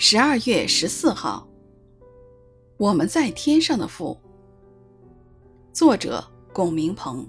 [0.00, 1.44] 十二月十四号，
[2.76, 4.16] 我们在天上的父。
[5.72, 7.28] 作者龚明鹏。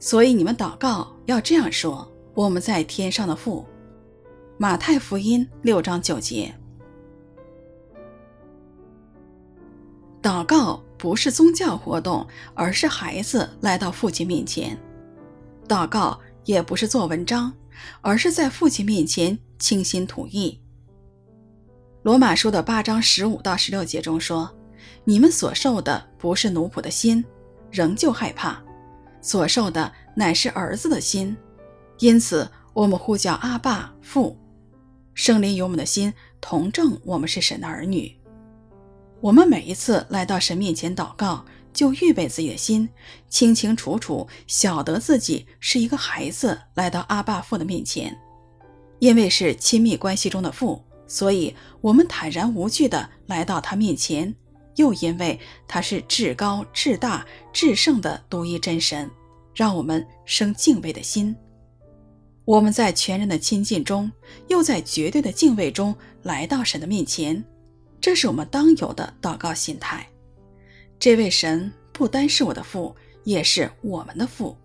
[0.00, 3.64] 所以你们祷告要这样说：我们在天上的父。
[4.58, 6.52] 马太福音六章九节。
[10.20, 14.76] 祷告不是宗教活动，而是孩子来到父亲面前。
[15.68, 17.52] 祷告也不是做文章，
[18.00, 20.60] 而是在父亲面前倾心吐意。
[22.02, 24.54] 罗马书的八章十五到十六节中说
[25.04, 27.24] ：“你们所受的不是奴仆的心，
[27.70, 28.62] 仍旧害怕；
[29.20, 31.36] 所受的乃是儿子的心，
[31.98, 34.38] 因此我们呼叫阿爸父。
[35.14, 38.14] 圣灵与我们的心同证，我们是神的儿女。
[39.20, 41.44] 我们每一次来到神面前祷告，
[41.76, 42.88] 就预备自己的心，
[43.28, 48.18] 清清楚楚晓得自己是一个孩子来到阿爸父的面前，
[48.98, 54.34] 因为是亲密关系中的父。”所以，我们坦然无惧地来到他面前，
[54.74, 59.08] 又因为他是至高、至大、至圣的独一真神，
[59.54, 61.36] 让我们生敬畏的心。
[62.44, 64.10] 我们在全然的亲近中，
[64.48, 67.44] 又在绝对的敬畏中来到神的面前，
[68.00, 70.08] 这是我们当有的祷告心态。
[70.98, 72.94] 这位神不单是我的父，
[73.24, 74.56] 也是我们的父。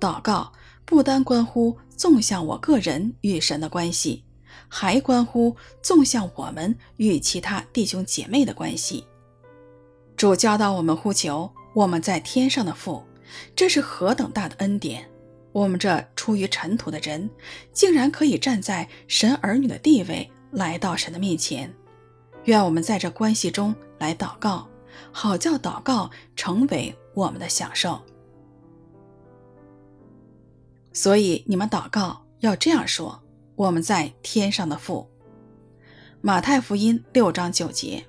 [0.00, 0.52] 祷告
[0.84, 4.24] 不单关乎纵向我个人与神的关系。
[4.68, 9.06] 还关乎纵向我们与其他弟兄姐妹的关系。
[10.16, 13.02] 主教导我们呼求我们在天上的父，
[13.54, 15.06] 这是何等大的恩典！
[15.52, 17.28] 我们这出于尘土的人，
[17.72, 21.72] 竟然可以站在神儿女的地位，来到神的面前。
[22.44, 24.66] 愿我们在这关系中来祷告，
[25.10, 28.00] 好叫祷告成为我们的享受。
[30.92, 33.22] 所以你们祷告要这样说。
[33.54, 35.08] 我们在天上的父，
[36.22, 38.04] 马太福音六章九节。